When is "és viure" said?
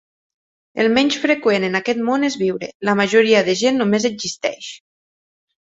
2.31-2.73